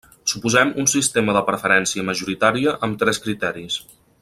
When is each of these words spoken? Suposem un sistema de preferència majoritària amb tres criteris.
Suposem 0.31 0.71
un 0.83 0.87
sistema 0.93 1.35
de 1.37 1.43
preferència 1.49 2.07
majoritària 2.09 2.75
amb 2.89 2.99
tres 3.05 3.21
criteris. 3.27 3.79